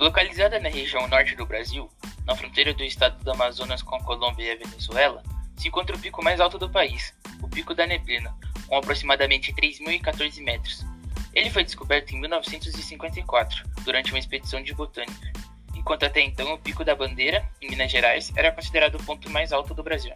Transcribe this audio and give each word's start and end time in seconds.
Localizada 0.00 0.58
na 0.58 0.70
região 0.70 1.06
norte 1.08 1.36
do 1.36 1.44
Brasil, 1.44 1.86
na 2.24 2.34
fronteira 2.34 2.72
do 2.72 2.82
estado 2.82 3.22
do 3.22 3.32
Amazonas 3.32 3.82
com 3.82 3.96
a 3.96 4.02
Colômbia 4.02 4.44
e 4.44 4.50
a 4.52 4.56
Venezuela, 4.56 5.22
se 5.58 5.68
encontra 5.68 5.94
o 5.94 5.98
pico 5.98 6.24
mais 6.24 6.40
alto 6.40 6.58
do 6.58 6.70
país, 6.70 7.14
o 7.42 7.46
Pico 7.46 7.74
da 7.74 7.86
Neblina, 7.86 8.34
com 8.66 8.78
aproximadamente 8.78 9.52
3.014 9.52 10.42
metros. 10.42 10.86
Ele 11.34 11.50
foi 11.50 11.64
descoberto 11.64 12.12
em 12.12 12.18
1954, 12.18 13.68
durante 13.84 14.10
uma 14.10 14.18
expedição 14.18 14.62
de 14.62 14.72
botânica, 14.72 15.32
enquanto 15.74 16.06
até 16.06 16.22
então 16.22 16.54
o 16.54 16.58
Pico 16.58 16.82
da 16.82 16.94
Bandeira, 16.94 17.46
em 17.60 17.68
Minas 17.68 17.90
Gerais, 17.90 18.32
era 18.34 18.50
considerado 18.52 18.94
o 18.94 19.04
ponto 19.04 19.28
mais 19.28 19.52
alto 19.52 19.74
do 19.74 19.82
Brasil. 19.82 20.14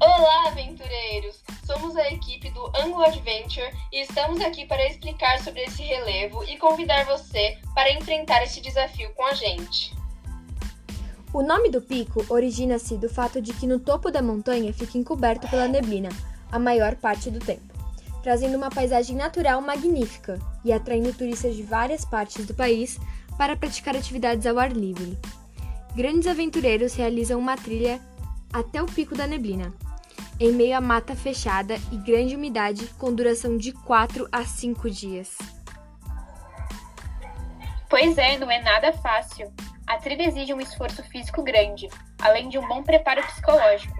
Olá, 0.00 0.48
aventureiros! 0.48 1.44
Somos 1.68 1.94
a 1.96 2.08
equipe 2.08 2.48
do 2.52 2.66
Anglo 2.74 3.02
Adventure 3.02 3.70
e 3.92 4.00
estamos 4.00 4.40
aqui 4.40 4.64
para 4.64 4.88
explicar 4.88 5.38
sobre 5.40 5.64
esse 5.64 5.82
relevo 5.82 6.42
e 6.44 6.56
convidar 6.56 7.04
você 7.04 7.58
para 7.74 7.92
enfrentar 7.92 8.42
este 8.42 8.62
desafio 8.62 9.10
com 9.10 9.26
a 9.26 9.34
gente. 9.34 9.94
O 11.30 11.42
nome 11.42 11.68
do 11.68 11.82
pico 11.82 12.24
origina-se 12.30 12.96
do 12.96 13.06
fato 13.06 13.42
de 13.42 13.52
que 13.52 13.66
no 13.66 13.78
topo 13.78 14.10
da 14.10 14.22
montanha 14.22 14.72
fica 14.72 14.96
encoberto 14.96 15.46
pela 15.48 15.68
neblina 15.68 16.08
a 16.50 16.58
maior 16.58 16.94
parte 16.94 17.30
do 17.30 17.38
tempo, 17.38 17.74
trazendo 18.22 18.56
uma 18.56 18.70
paisagem 18.70 19.14
natural 19.14 19.60
magnífica 19.60 20.38
e 20.64 20.72
atraindo 20.72 21.12
turistas 21.12 21.54
de 21.54 21.62
várias 21.62 22.02
partes 22.02 22.46
do 22.46 22.54
país 22.54 22.98
para 23.36 23.54
praticar 23.54 23.94
atividades 23.94 24.46
ao 24.46 24.58
ar 24.58 24.72
livre. 24.72 25.18
Grandes 25.94 26.28
aventureiros 26.28 26.94
realizam 26.94 27.38
uma 27.38 27.58
trilha 27.58 28.00
até 28.50 28.82
o 28.82 28.86
pico 28.86 29.14
da 29.14 29.26
neblina, 29.26 29.70
em 30.40 30.52
meio 30.52 30.76
à 30.76 30.80
mata 30.80 31.16
fechada 31.16 31.74
e 31.90 31.96
grande 31.96 32.36
umidade, 32.36 32.86
com 32.98 33.12
duração 33.12 33.56
de 33.56 33.72
4 33.72 34.28
a 34.30 34.44
5 34.44 34.90
dias. 34.90 35.36
Pois 37.88 38.16
é, 38.18 38.38
não 38.38 38.50
é 38.50 38.62
nada 38.62 38.92
fácil. 38.92 39.52
A 39.86 39.96
trilha 39.96 40.28
exige 40.28 40.52
um 40.52 40.60
esforço 40.60 41.02
físico 41.04 41.42
grande, 41.42 41.88
além 42.20 42.48
de 42.48 42.58
um 42.58 42.68
bom 42.68 42.82
preparo 42.82 43.22
psicológico. 43.26 43.98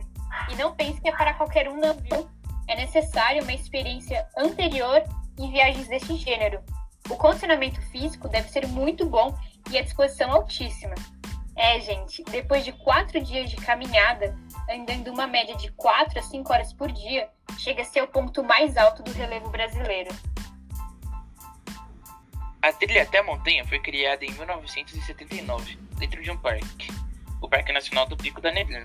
E 0.51 0.57
não 0.57 0.75
pense 0.75 1.01
que 1.01 1.09
é 1.09 1.13
para 1.13 1.35
qualquer 1.35 1.69
um, 1.69 1.81
não, 1.81 1.95
viu? 1.95 2.29
É 2.69 2.77
necessário 2.77 3.43
uma 3.43 3.55
experiência 3.55 4.27
anterior 4.37 5.03
em 5.39 5.51
viagens 5.51 5.89
deste 5.89 6.17
gênero. 6.17 6.61
O 7.09 7.17
condicionamento 7.17 7.81
físico 7.91 8.29
deve 8.29 8.51
ser 8.51 8.67
muito 8.67 9.07
bom 9.07 9.35
e 9.71 9.79
a 9.79 9.83
disposição 9.83 10.31
altíssima. 10.31 10.95
É, 11.59 11.81
gente, 11.81 12.23
depois 12.31 12.65
de 12.65 12.71
quatro 12.71 13.21
dias 13.21 13.51
de 13.51 13.57
caminhada, 13.57 14.33
andando 14.71 15.09
uma 15.09 15.27
média 15.27 15.57
de 15.57 15.73
4 15.73 16.17
a 16.17 16.23
5 16.23 16.53
horas 16.53 16.73
por 16.73 16.93
dia, 16.93 17.29
chega 17.59 17.83
a 17.83 17.85
ser 17.85 18.01
o 18.01 18.07
ponto 18.07 18.45
mais 18.45 18.77
alto 18.77 19.03
do 19.03 19.11
relevo 19.11 19.51
brasileiro. 19.51 20.09
A 22.63 22.73
trilha 22.73 23.03
até 23.03 23.19
a 23.19 23.25
montanha 23.25 23.65
foi 23.67 23.81
criada 23.81 24.25
em 24.25 24.31
1979, 24.31 25.77
dentro 25.99 26.23
de 26.23 26.31
um 26.31 26.39
parque, 26.39 26.93
o 27.41 27.49
Parque 27.49 27.73
Nacional 27.73 28.07
do 28.07 28.17
Pico 28.17 28.41
da 28.41 28.53
Neblina, 28.53 28.85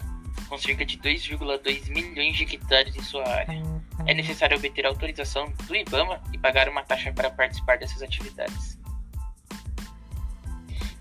com 0.50 0.58
cerca 0.58 0.84
de 0.84 0.98
2,2 0.98 1.90
milhões 1.90 2.36
de 2.36 2.44
hectares 2.56 2.96
em 2.96 3.04
sua 3.04 3.28
área. 3.28 3.62
É 4.08 4.16
necessário 4.16 4.58
obter 4.58 4.84
autorização 4.88 5.46
do 5.68 5.76
IBAMA 5.76 6.24
e 6.34 6.40
pagar 6.40 6.68
uma 6.68 6.82
taxa 6.82 7.14
para 7.14 7.30
participar 7.30 7.78
dessas 7.78 8.02
atividades. 8.02 8.80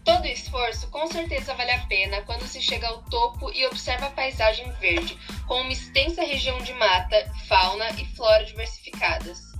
Todo 0.04 0.26
esforço 0.26 0.88
com 0.88 1.06
certeza 1.06 1.54
vale 1.54 1.70
a 1.70 1.86
pena 1.86 2.22
quando 2.22 2.46
se 2.46 2.60
chega 2.60 2.88
ao 2.88 3.02
topo 3.02 3.50
e 3.52 3.64
observa 3.66 4.06
a 4.06 4.10
paisagem 4.10 4.70
verde, 4.72 5.16
com 5.46 5.60
uma 5.60 5.72
extensa 5.72 6.22
região 6.22 6.58
de 6.58 6.72
mata, 6.74 7.30
fauna 7.48 7.88
e 7.92 8.04
flora 8.16 8.44
diversificadas. 8.44 9.52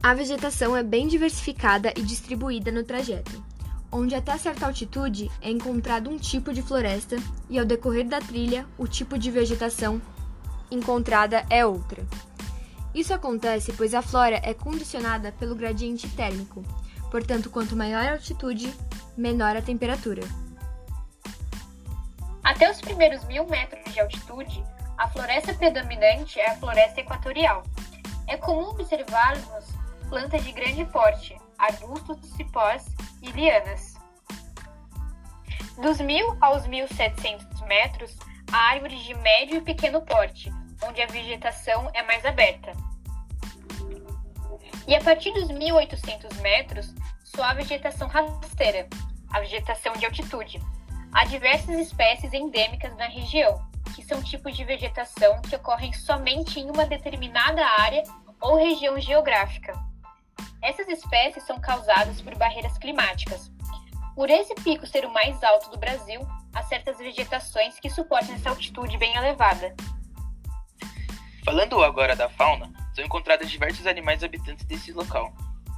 A 0.00 0.14
vegetação 0.14 0.76
é 0.76 0.84
bem 0.84 1.08
diversificada 1.08 1.92
e 1.96 2.02
distribuída 2.02 2.70
no 2.70 2.84
trajeto, 2.84 3.44
onde 3.90 4.14
até 4.14 4.38
certa 4.38 4.66
altitude 4.66 5.28
é 5.42 5.50
encontrado 5.50 6.08
um 6.08 6.16
tipo 6.16 6.52
de 6.52 6.62
floresta 6.62 7.16
e 7.50 7.58
ao 7.58 7.64
decorrer 7.64 8.06
da 8.06 8.20
trilha 8.20 8.66
o 8.78 8.86
tipo 8.86 9.18
de 9.18 9.32
vegetação 9.32 10.00
encontrada 10.70 11.44
é 11.50 11.66
outra. 11.66 12.06
Isso 12.94 13.12
acontece 13.12 13.72
pois 13.72 13.94
a 13.94 14.00
flora 14.00 14.40
é 14.44 14.54
condicionada 14.54 15.32
pelo 15.32 15.56
gradiente 15.56 16.08
térmico, 16.10 16.62
portanto, 17.16 17.48
quanto 17.48 17.74
maior 17.74 18.06
a 18.06 18.12
altitude, 18.12 18.70
menor 19.16 19.56
a 19.56 19.62
temperatura. 19.62 20.20
Até 22.44 22.70
os 22.70 22.78
primeiros 22.78 23.24
mil 23.24 23.46
metros 23.46 23.90
de 23.90 23.98
altitude, 23.98 24.62
a 24.98 25.08
floresta 25.08 25.54
predominante 25.54 26.38
é 26.38 26.50
a 26.50 26.56
floresta 26.56 27.00
equatorial. 27.00 27.62
É 28.26 28.36
comum 28.36 28.68
observarmos 28.68 29.64
plantas 30.10 30.44
de 30.44 30.52
grande 30.52 30.84
porte, 30.84 31.34
arbustos, 31.56 32.18
cipós 32.34 32.84
e 33.22 33.30
lianas. 33.30 33.94
Dos 35.80 35.96
1.000 35.96 36.36
aos 36.42 36.66
1.700 36.66 37.66
metros, 37.66 38.14
há 38.52 38.72
árvores 38.72 39.00
de 39.04 39.14
médio 39.14 39.56
e 39.56 39.62
pequeno 39.62 40.02
porte, 40.02 40.52
onde 40.86 41.00
a 41.00 41.06
vegetação 41.06 41.90
é 41.94 42.02
mais 42.02 42.26
aberta. 42.26 42.72
E 44.86 44.94
a 44.94 45.00
partir 45.00 45.32
dos 45.32 45.48
1.800 45.48 46.40
metros, 46.42 46.94
há 47.42 47.52
vegetação 47.54 48.08
rasteira, 48.08 48.88
a 49.30 49.40
vegetação 49.40 49.92
de 49.94 50.06
altitude. 50.06 50.60
Há 51.12 51.24
diversas 51.24 51.78
espécies 51.78 52.32
endêmicas 52.32 52.96
na 52.96 53.06
região, 53.06 53.64
que 53.94 54.04
são 54.04 54.22
tipos 54.22 54.56
de 54.56 54.64
vegetação 54.64 55.40
que 55.42 55.56
ocorrem 55.56 55.92
somente 55.92 56.60
em 56.60 56.70
uma 56.70 56.86
determinada 56.86 57.64
área 57.78 58.02
ou 58.40 58.56
região 58.56 58.98
geográfica. 59.00 59.72
Essas 60.62 60.88
espécies 60.88 61.44
são 61.44 61.60
causadas 61.60 62.20
por 62.20 62.34
barreiras 62.36 62.76
climáticas. 62.78 63.50
Por 64.14 64.30
esse 64.30 64.54
pico 64.56 64.86
ser 64.86 65.04
o 65.04 65.12
mais 65.12 65.42
alto 65.42 65.70
do 65.70 65.78
Brasil, 65.78 66.20
há 66.54 66.62
certas 66.62 66.98
vegetações 66.98 67.78
que 67.78 67.90
suportam 67.90 68.34
essa 68.34 68.50
altitude 68.50 68.96
bem 68.98 69.14
elevada. 69.14 69.74
Falando 71.44 71.82
agora 71.84 72.16
da 72.16 72.28
fauna, 72.28 72.72
são 72.94 73.04
encontrados 73.04 73.50
diversos 73.50 73.86
animais 73.86 74.24
habitantes 74.24 74.64
desse 74.64 74.90
local, 74.90 75.32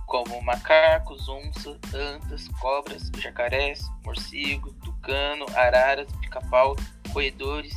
como 0.09 0.41
macacos, 0.41 1.29
onça, 1.29 1.79
antas, 1.95 2.49
cobras, 2.61 3.11
jacarés, 3.19 3.81
morcego, 4.05 4.73
tucano, 4.83 5.45
araras, 5.55 6.09
pica-pau, 6.21 6.75
roedores, 7.11 7.75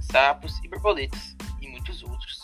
sapos 0.00 0.58
e 0.62 0.68
borboletas, 0.68 1.36
e 1.60 1.66
muitos 1.66 2.02
outros. 2.04 2.40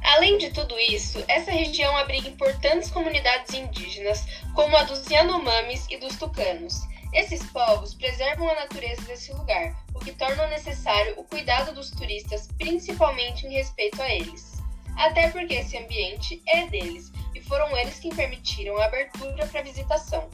Além 0.00 0.38
de 0.38 0.50
tudo 0.50 0.78
isso, 0.78 1.22
essa 1.26 1.50
região 1.50 1.94
abriga 1.96 2.28
importantes 2.28 2.88
comunidades 2.88 3.52
indígenas, 3.52 4.24
como 4.54 4.76
a 4.76 4.84
dos 4.84 5.04
Yanomamis 5.10 5.86
e 5.90 5.96
dos 5.96 6.14
Tucanos. 6.16 6.80
Esses 7.12 7.44
povos 7.46 7.94
preservam 7.94 8.48
a 8.48 8.54
natureza 8.54 9.02
desse 9.02 9.32
lugar, 9.32 9.76
o 9.92 9.98
que 9.98 10.12
torna 10.12 10.46
necessário 10.46 11.14
o 11.16 11.24
cuidado 11.24 11.74
dos 11.74 11.90
turistas, 11.90 12.46
principalmente 12.58 13.44
em 13.44 13.54
respeito 13.54 14.00
a 14.00 14.08
eles. 14.08 14.62
Até 14.96 15.30
porque 15.30 15.54
esse 15.54 15.76
ambiente 15.76 16.40
é 16.46 16.68
deles 16.68 17.10
e 17.36 17.42
foram 17.42 17.76
eles 17.76 17.98
quem 17.98 18.14
permitiram 18.14 18.76
a 18.78 18.86
abertura 18.86 19.46
para 19.46 19.62
visitação. 19.62 20.28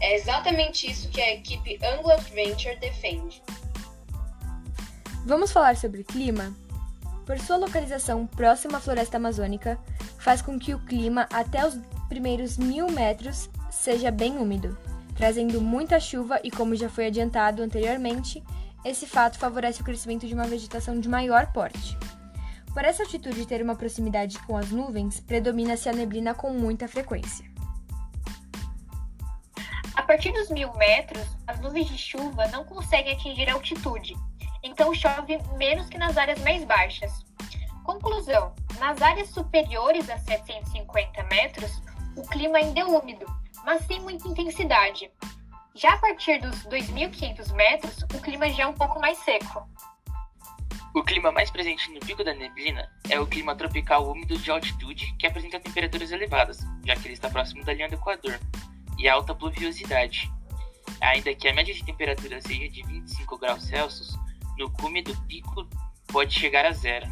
É 0.00 0.14
exatamente 0.14 0.90
isso 0.90 1.08
que 1.10 1.20
a 1.20 1.34
equipe 1.34 1.78
Anglo 1.84 2.10
Adventure 2.10 2.76
defende. 2.78 3.42
Vamos 5.26 5.52
falar 5.52 5.76
sobre 5.76 6.04
clima? 6.04 6.54
por 7.28 7.38
sua 7.38 7.58
localização 7.58 8.26
próxima 8.26 8.78
à 8.78 8.80
floresta 8.80 9.18
amazônica, 9.18 9.78
faz 10.18 10.40
com 10.40 10.58
que 10.58 10.72
o 10.72 10.78
clima 10.78 11.28
até 11.30 11.66
os 11.66 11.78
primeiros 12.08 12.56
mil 12.56 12.90
metros 12.90 13.50
seja 13.70 14.10
bem 14.10 14.38
úmido, 14.38 14.78
trazendo 15.14 15.60
muita 15.60 16.00
chuva 16.00 16.40
e, 16.42 16.50
como 16.50 16.74
já 16.74 16.88
foi 16.88 17.08
adiantado 17.08 17.62
anteriormente, 17.62 18.42
esse 18.82 19.06
fato 19.06 19.38
favorece 19.38 19.82
o 19.82 19.84
crescimento 19.84 20.26
de 20.26 20.32
uma 20.32 20.46
vegetação 20.46 20.98
de 20.98 21.06
maior 21.06 21.52
porte. 21.52 21.98
Por 22.72 22.84
essa 22.84 23.02
altitude 23.02 23.46
ter 23.46 23.62
uma 23.62 23.74
proximidade 23.74 24.38
com 24.40 24.56
as 24.56 24.70
nuvens, 24.70 25.20
predomina-se 25.20 25.88
a 25.88 25.92
neblina 25.92 26.34
com 26.34 26.52
muita 26.52 26.86
frequência. 26.86 27.44
A 29.94 30.02
partir 30.02 30.32
dos 30.32 30.48
mil 30.50 30.72
metros, 30.74 31.26
as 31.46 31.60
nuvens 31.60 31.88
de 31.88 31.98
chuva 31.98 32.46
não 32.48 32.64
conseguem 32.64 33.12
atingir 33.12 33.48
a 33.50 33.54
altitude, 33.54 34.14
então 34.62 34.94
chove 34.94 35.38
menos 35.56 35.88
que 35.88 35.98
nas 35.98 36.16
áreas 36.16 36.40
mais 36.42 36.64
baixas. 36.64 37.12
Conclusão: 37.84 38.54
nas 38.78 39.00
áreas 39.02 39.30
superiores 39.30 40.08
a 40.08 40.18
750 40.18 41.22
metros, 41.24 41.82
o 42.16 42.22
clima 42.22 42.58
ainda 42.58 42.80
é 42.80 42.84
úmido, 42.84 43.26
mas 43.64 43.84
sem 43.86 44.00
muita 44.00 44.28
intensidade. 44.28 45.10
Já 45.74 45.94
a 45.94 45.98
partir 45.98 46.40
dos 46.40 46.64
2.500 46.66 47.52
metros, 47.54 48.02
o 48.14 48.20
clima 48.20 48.48
já 48.50 48.64
é 48.64 48.66
um 48.66 48.74
pouco 48.74 49.00
mais 49.00 49.18
seco. 49.18 49.68
O 50.98 51.04
clima 51.04 51.30
mais 51.30 51.48
presente 51.48 51.92
no 51.92 52.00
Pico 52.00 52.24
da 52.24 52.34
Neblina 52.34 52.90
é 53.08 53.20
o 53.20 53.26
clima 53.26 53.54
tropical 53.54 54.10
úmido 54.10 54.36
de 54.36 54.50
altitude, 54.50 55.14
que 55.16 55.28
apresenta 55.28 55.60
temperaturas 55.60 56.10
elevadas, 56.10 56.58
já 56.84 56.96
que 56.96 57.06
ele 57.06 57.14
está 57.14 57.30
próximo 57.30 57.64
da 57.64 57.72
linha 57.72 57.88
do 57.88 57.94
Equador, 57.94 58.36
e 58.98 59.08
alta 59.08 59.32
pluviosidade. 59.32 60.28
Ainda 61.00 61.32
que 61.36 61.46
a 61.46 61.54
média 61.54 61.72
de 61.72 61.84
temperatura 61.84 62.40
seja 62.40 62.68
de 62.68 62.82
25 62.82 63.38
graus 63.38 63.62
Celsius, 63.62 64.18
no 64.58 64.72
cume 64.72 65.00
do 65.00 65.16
pico 65.28 65.68
pode 66.08 66.34
chegar 66.34 66.66
a 66.66 66.72
zero. 66.72 67.06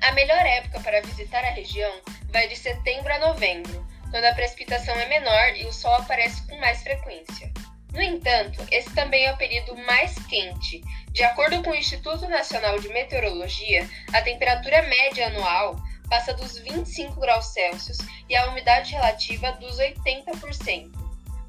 A 0.00 0.12
melhor 0.12 0.46
época 0.46 0.78
para 0.78 1.02
visitar 1.02 1.44
a 1.44 1.50
região 1.50 1.92
vai 2.30 2.46
de 2.46 2.54
setembro 2.54 3.12
a 3.12 3.18
novembro, 3.18 3.84
quando 4.12 4.26
a 4.26 4.34
precipitação 4.34 4.94
é 4.94 5.08
menor 5.08 5.56
e 5.56 5.66
o 5.66 5.72
sol 5.72 5.96
aparece 5.96 6.46
com 6.46 6.56
mais 6.60 6.84
frequência. 6.84 7.52
No 7.94 8.02
entanto, 8.02 8.60
esse 8.72 8.92
também 8.92 9.24
é 9.24 9.32
o 9.32 9.36
período 9.36 9.76
mais 9.86 10.14
quente. 10.26 10.82
De 11.12 11.22
acordo 11.22 11.62
com 11.62 11.70
o 11.70 11.74
Instituto 11.76 12.28
Nacional 12.28 12.76
de 12.80 12.88
Meteorologia, 12.88 13.88
a 14.12 14.20
temperatura 14.20 14.82
média 14.82 15.28
anual 15.28 15.76
passa 16.10 16.34
dos 16.34 16.58
25 16.58 17.20
graus 17.20 17.46
Celsius 17.46 17.98
e 18.28 18.34
a 18.34 18.50
umidade 18.50 18.92
relativa 18.92 19.52
dos 19.52 19.78
80%. 19.78 20.90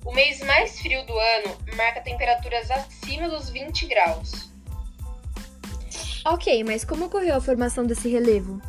O 0.06 0.14
mês 0.14 0.40
mais 0.42 0.80
frio 0.80 1.04
do 1.08 1.18
ano 1.18 1.58
marca 1.76 2.00
temperaturas 2.02 2.70
acima 2.70 3.28
dos 3.28 3.50
20 3.50 3.88
graus. 3.88 4.52
Ok, 6.24 6.64
mas 6.64 6.86
como 6.86 7.06
ocorreu 7.06 7.36
a 7.36 7.42
formação 7.42 7.88
desse 7.88 8.08
relevo? 8.08 8.62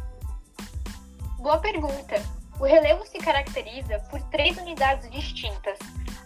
Boa 1.38 1.58
pergunta. 1.58 2.22
O 2.58 2.64
relevo 2.64 3.04
se 3.06 3.18
caracteriza 3.18 3.98
por 4.10 4.20
três 4.30 4.56
unidades 4.56 5.10
distintas: 5.10 5.78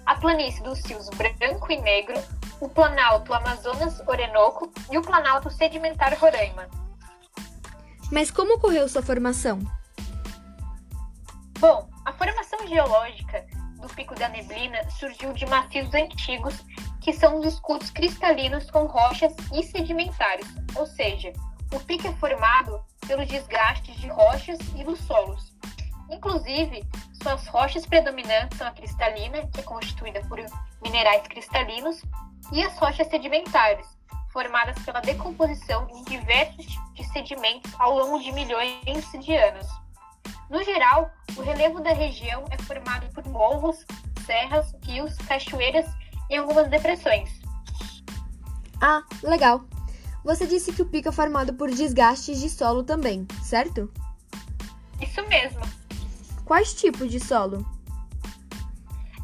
a 0.07 0.15
planície 0.15 0.63
dos 0.63 0.85
rios 0.85 1.09
Branco 1.11 1.73
e 1.73 1.81
Negro, 1.81 2.15
o 2.61 2.69
Planalto 2.69 3.33
Amazonas-Orenoco 3.33 4.73
e 4.91 4.99
o 4.99 5.03
Planalto 5.03 5.51
Sedimentar 5.51 6.19
Roraima. 6.19 6.69
Mas 8.11 8.31
como 8.31 8.55
ocorreu 8.55 8.89
sua 8.89 9.03
formação? 9.03 9.61
Bom, 11.59 11.89
a 12.05 12.13
formação 12.13 12.67
geológica 12.67 13.47
do 13.81 13.89
Pico 13.89 14.15
da 14.15 14.29
Neblina 14.29 14.89
surgiu 14.91 15.33
de 15.33 15.47
macios 15.47 15.93
antigos 15.95 16.65
que 17.01 17.13
são 17.13 17.39
os 17.39 17.47
escudos 17.47 17.91
cristalinos 17.91 18.71
com 18.71 18.87
rochas 18.87 19.35
e 19.53 19.63
sedimentares, 19.63 20.47
ou 20.77 20.87
seja, 20.87 21.33
o 21.73 21.81
pico 21.81 22.09
é 22.09 22.13
formado 22.15 22.83
pelos 23.07 23.27
desgastes 23.27 23.97
de 23.97 24.09
rochas 24.09 24.59
e 24.77 24.85
dos 24.85 24.99
solos. 25.01 25.55
Inclusive, 26.11 26.85
suas 27.23 27.47
rochas 27.49 27.87
predominantes 27.87 28.59
são 28.59 28.67
a 28.67 28.71
cristalina, 28.71 29.47
que 29.49 29.61
é 29.61 29.63
constituída 29.63 30.21
por 30.29 30.39
minerais 30.83 31.27
cristalinos, 31.29 32.03
e 32.53 32.63
as 32.63 32.77
rochas 32.79 33.09
sedimentares, 33.09 33.87
formadas 34.33 34.79
pela 34.85 35.01
decomposição 35.01 35.87
de 35.87 36.05
diversos 36.05 36.67
tipos 36.67 36.95
de 36.95 37.05
sedimentos 37.13 37.73
ao 37.79 37.97
longo 37.97 38.19
de 38.21 38.33
milhões 38.33 39.13
de 39.21 39.37
anos. 39.37 39.67
No 40.49 40.63
geral, 40.65 41.11
o 41.37 41.43
relevo 41.43 41.81
da 41.81 41.93
região 41.93 42.45
é 42.51 42.59
formado 42.63 43.07
por 43.15 43.25
morros, 43.29 43.85
serras, 44.27 44.75
rios, 44.83 45.17
cachoeiras 45.29 45.87
e 46.29 46.37
algumas 46.37 46.69
depressões. 46.69 47.41
Ah, 48.81 49.03
legal! 49.23 49.65
Você 50.25 50.47
disse 50.47 50.73
que 50.73 50.83
o 50.83 50.87
pico 50.87 51.09
é 51.09 51.13
formado 51.13 51.55
por 51.55 51.71
desgastes 51.71 52.41
de 52.41 52.51
solo 52.51 52.83
também, 52.83 53.27
certo? 53.43 53.91
Isso 55.01 55.23
mesmo. 55.29 55.80
Quais 56.51 56.75
tipos 56.75 57.09
de 57.09 57.21
solo? 57.21 57.65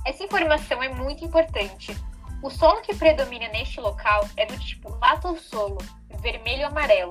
Essa 0.06 0.23
informação 0.23 0.81
é 0.81 0.88
muito 0.88 1.25
importante. 1.25 1.93
O 2.40 2.49
solo 2.49 2.81
que 2.82 2.94
predomina 2.94 3.49
neste 3.49 3.81
local 3.81 4.28
é 4.37 4.46
do 4.46 4.56
tipo 4.61 4.96
latossolo, 5.00 5.78
vermelho-amarelo, 6.20 7.11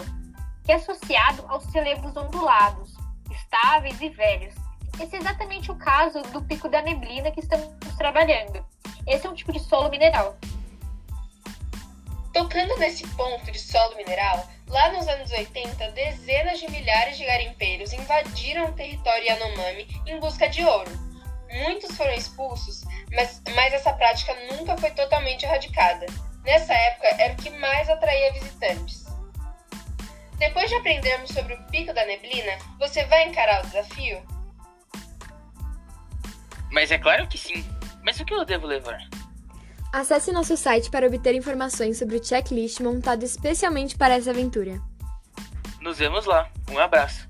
que 0.63 0.71
é 0.71 0.75
associado 0.75 1.44
aos 1.50 1.65
relevos 1.65 2.15
ondulados, 2.15 2.95
estáveis 3.29 4.00
e 4.00 4.07
velhos. 4.07 4.56
Esse 5.01 5.17
é 5.17 5.19
exatamente 5.19 5.69
o 5.69 5.75
caso 5.75 6.21
do 6.31 6.41
pico 6.41 6.69
da 6.69 6.81
neblina 6.81 7.29
que 7.29 7.41
estamos 7.41 7.68
trabalhando. 7.97 8.65
Esse 9.06 9.27
é 9.27 9.29
um 9.29 9.35
tipo 9.35 9.51
de 9.51 9.59
solo 9.59 9.89
mineral. 9.89 10.38
Tocando 12.35 12.77
nesse 12.79 13.07
ponto 13.15 13.49
de 13.49 13.57
solo 13.57 13.95
mineral, 13.95 14.45
lá 14.67 14.91
nos 14.91 15.07
anos 15.07 15.31
80, 15.31 15.91
dezenas 15.91 16.59
de 16.59 16.69
milhares 16.69 17.17
de 17.17 17.23
garimpeiros 17.23 17.93
invadiram 17.93 18.65
o 18.65 18.73
território 18.73 19.23
Yanomami 19.23 19.87
em 20.05 20.19
busca 20.19 20.49
de 20.49 20.61
ouro. 20.61 20.91
Muitos 21.63 21.95
foram 21.95 22.11
expulsos, 22.11 22.83
mas, 23.13 23.41
mas 23.55 23.73
essa 23.73 23.93
prática 23.93 24.35
nunca 24.51 24.75
foi 24.75 24.91
totalmente 24.91 25.45
erradicada. 25.45 26.07
Nessa 26.43 26.73
época, 26.73 27.07
era 27.19 27.31
o 27.31 27.37
que 27.37 27.49
mais 27.51 27.89
atraía 27.89 28.33
visitantes. 28.33 29.05
Depois 30.37 30.69
de 30.69 30.75
aprendermos 30.75 31.31
sobre 31.31 31.53
o 31.53 31.63
Pico 31.67 31.93
da 31.93 32.05
Neblina, 32.05 32.57
você 32.77 33.05
vai 33.05 33.29
encarar 33.29 33.63
o 33.63 33.67
desafio? 33.67 34.21
Mas 36.69 36.91
é 36.91 36.97
claro 36.97 37.29
que 37.29 37.37
sim. 37.37 37.65
Mas 38.03 38.19
o 38.19 38.25
que 38.25 38.33
eu 38.33 38.43
devo 38.43 38.67
levar? 38.67 39.07
Acesse 39.95 40.33
nosso 40.33 40.57
site 40.57 40.92
para 40.92 41.07
obter 41.07 41.33
informações 41.36 41.97
sobre 41.97 42.18
o 42.18 42.21
checklist 42.21 42.81
montado 42.81 43.24
especialmente 43.24 43.97
para 43.97 44.15
essa 44.15 44.31
aventura. 44.31 44.77
Nos 45.80 46.00
vemos 46.00 46.25
lá. 46.25 46.50
Um 46.69 46.77
abraço. 46.77 47.25